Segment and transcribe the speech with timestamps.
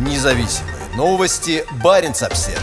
[0.00, 1.62] Независимые новости.
[1.84, 2.58] Барин обсерва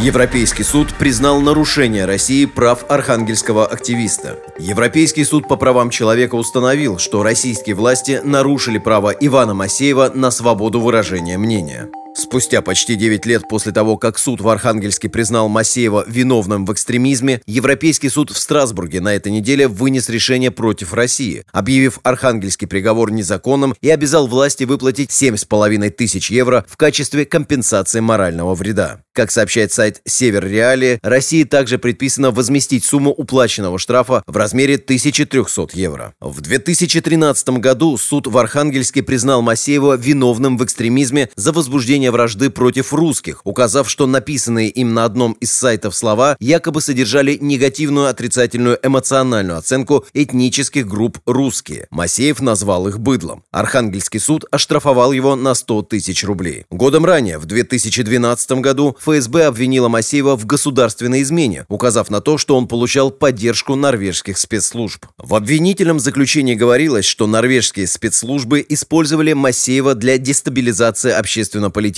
[0.00, 4.38] Европейский суд признал нарушение России прав архангельского активиста.
[4.58, 10.80] Европейский суд по правам человека установил, что российские власти нарушили право Ивана Масеева на свободу
[10.80, 11.88] выражения мнения.
[12.18, 17.40] Спустя почти 9 лет после того, как суд в Архангельске признал Масеева виновным в экстремизме,
[17.46, 23.72] Европейский суд в Страсбурге на этой неделе вынес решение против России, объявив архангельский приговор незаконным
[23.80, 29.02] и обязал власти выплатить 7,5 тысяч евро в качестве компенсации морального вреда.
[29.18, 35.70] Как сообщает сайт Север Реалии, России также предписано возместить сумму уплаченного штрафа в размере 1300
[35.72, 36.14] евро.
[36.20, 42.92] В 2013 году суд в Архангельске признал Масеева виновным в экстремизме за возбуждение вражды против
[42.92, 49.58] русских, указав, что написанные им на одном из сайтов слова якобы содержали негативную отрицательную эмоциональную
[49.58, 51.86] оценку этнических групп «русские».
[51.90, 53.44] Масеев назвал их быдлом.
[53.50, 56.64] Архангельский суд оштрафовал его на 100 тысяч рублей.
[56.70, 62.56] Годом ранее, в 2012 году, ФСБ обвинила Масеева в государственной измене, указав на то, что
[62.56, 65.06] он получал поддержку норвежских спецслужб.
[65.18, 71.10] В обвинительном заключении говорилось, что норвежские спецслужбы использовали Масеева для дестабилизации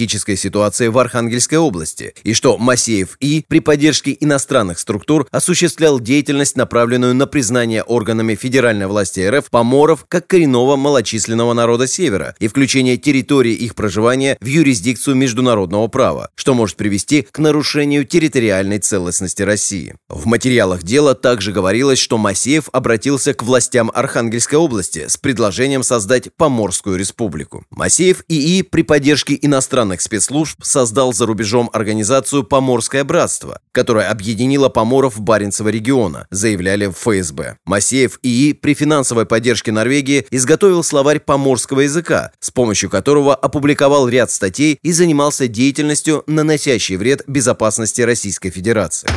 [0.00, 6.56] общественно-политической ситуации в Архангельской области, и что Масеев И при поддержке иностранных структур осуществлял деятельность,
[6.56, 12.96] направленную на признание органами федеральной власти РФ поморов как коренного малочисленного народа Севера и включение
[12.96, 19.94] территории их проживания в юрисдикцию международного права, что может привести к нарушению территориальной целостности России.
[20.08, 26.34] В материалах дела также говорилось, что Масеев обратился к властям Архангельской области с предложением создать
[26.36, 27.64] Поморскую республику.
[27.70, 35.18] Масеев ИИ при поддержке иностранных спецслужб создал за рубежом организацию «Поморское братство», которая объединила поморов
[35.18, 37.56] Баренцева региона, заявляли в ФСБ.
[37.64, 44.30] Масеев ИИ при финансовой поддержке Норвегии изготовил словарь поморского языка, с помощью которого опубликовал ряд
[44.30, 49.08] статей и занимался деятельностью, наносящей вред безопасности Российской Федерации.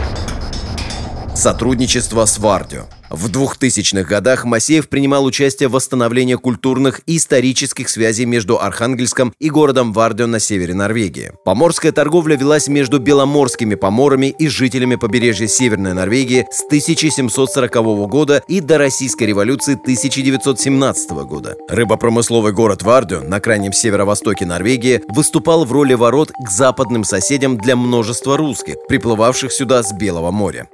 [1.36, 2.86] Сотрудничество с Вардио.
[3.14, 9.52] В 2000-х годах Масеев принимал участие в восстановлении культурных и исторических связей между Архангельском и
[9.52, 11.32] городом Вардио на севере Норвегии.
[11.46, 17.76] Поморская торговля велась между беломорскими поморами и жителями побережья Северной Норвегии с 1740
[18.10, 21.56] года и до Российской революции 1917 года.
[21.70, 27.76] Рыбопромысловый город Вардио на крайнем северо-востоке Норвегии выступал в роли ворот к западным соседям для
[27.76, 30.68] множества русских, приплывавших сюда с Белого моря.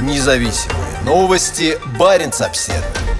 [0.00, 3.11] Независимые Новости Баренц-Обседный.